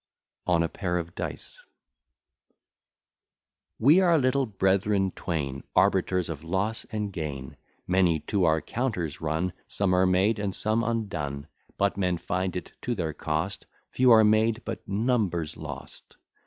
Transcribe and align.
ON 0.47 0.63
A 0.63 0.67
PAIR 0.67 0.97
OF 0.97 1.13
DICE 1.13 1.61
We 3.77 3.99
are 3.99 4.17
little 4.17 4.47
brethren 4.47 5.11
twain, 5.11 5.63
Arbiters 5.75 6.27
of 6.27 6.43
loss 6.43 6.85
and 6.85 7.13
gain, 7.13 7.55
Many 7.85 8.19
to 8.21 8.45
our 8.45 8.61
counters 8.61 9.21
run, 9.21 9.53
Some 9.67 9.93
are 9.93 10.07
made, 10.07 10.39
and 10.39 10.55
some 10.55 10.83
undone: 10.83 11.45
But 11.77 11.97
men 11.97 12.17
find 12.17 12.55
it 12.55 12.71
to 12.81 12.95
their 12.95 13.13
cost, 13.13 13.67
Few 13.91 14.09
are 14.09 14.23
made, 14.23 14.63
but 14.65 14.81
numbers 14.87 15.55
lost. 15.55 16.15